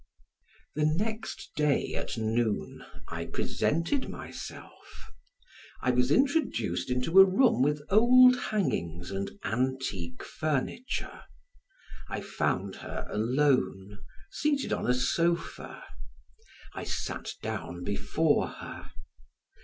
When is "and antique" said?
9.11-10.23